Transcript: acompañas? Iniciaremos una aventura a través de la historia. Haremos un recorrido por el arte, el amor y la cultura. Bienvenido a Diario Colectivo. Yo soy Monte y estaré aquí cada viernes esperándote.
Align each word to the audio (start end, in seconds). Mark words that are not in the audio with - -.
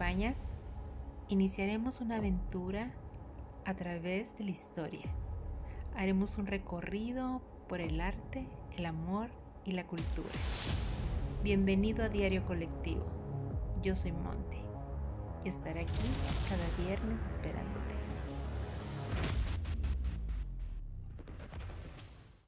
acompañas? 0.00 0.38
Iniciaremos 1.28 2.00
una 2.00 2.16
aventura 2.16 2.90
a 3.66 3.74
través 3.74 4.36
de 4.38 4.44
la 4.44 4.50
historia. 4.50 5.04
Haremos 5.94 6.38
un 6.38 6.46
recorrido 6.46 7.42
por 7.68 7.82
el 7.82 8.00
arte, 8.00 8.46
el 8.78 8.86
amor 8.86 9.28
y 9.66 9.72
la 9.72 9.86
cultura. 9.86 10.30
Bienvenido 11.44 12.02
a 12.02 12.08
Diario 12.08 12.46
Colectivo. 12.46 13.04
Yo 13.82 13.94
soy 13.94 14.12
Monte 14.12 14.62
y 15.44 15.50
estaré 15.50 15.80
aquí 15.80 16.08
cada 16.48 16.86
viernes 16.86 17.20
esperándote. 17.24 18.09